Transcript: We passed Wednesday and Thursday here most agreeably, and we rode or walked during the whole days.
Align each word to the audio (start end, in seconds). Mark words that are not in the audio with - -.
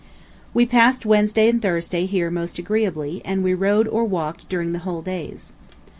We 0.51 0.65
passed 0.65 1.05
Wednesday 1.05 1.47
and 1.47 1.61
Thursday 1.61 2.07
here 2.07 2.31
most 2.31 2.57
agreeably, 2.57 3.21
and 3.23 3.43
we 3.43 3.53
rode 3.53 3.87
or 3.87 4.03
walked 4.03 4.49
during 4.49 4.71
the 4.71 4.79
whole 4.79 5.03
days. 5.03 5.53